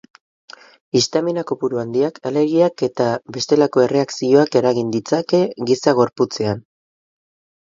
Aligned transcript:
Histamina 0.99 1.43
kopuru 1.51 1.79
handiak 1.81 2.17
alergiak 2.29 2.83
eta 2.87 3.09
bestelako 3.37 3.85
erreakzioak 3.85 4.59
eragin 4.63 4.91
ditzake 4.97 5.43
giza 5.73 5.95
gorputzean. 6.03 6.67